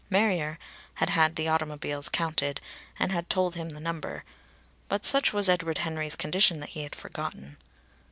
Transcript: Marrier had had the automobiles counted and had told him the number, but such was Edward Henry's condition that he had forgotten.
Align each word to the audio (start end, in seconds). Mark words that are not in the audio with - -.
Marrier 0.09 0.57
had 0.95 1.11
had 1.11 1.35
the 1.35 1.47
automobiles 1.47 2.09
counted 2.09 2.59
and 2.97 3.11
had 3.11 3.29
told 3.29 3.53
him 3.53 3.69
the 3.69 3.79
number, 3.79 4.23
but 4.89 5.05
such 5.05 5.31
was 5.31 5.47
Edward 5.47 5.77
Henry's 5.77 6.15
condition 6.15 6.59
that 6.59 6.69
he 6.69 6.81
had 6.81 6.95
forgotten. 6.95 7.57